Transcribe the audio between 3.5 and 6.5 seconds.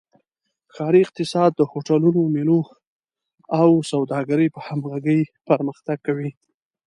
او سوداګرۍ په همغږۍ پرمختګ کوي.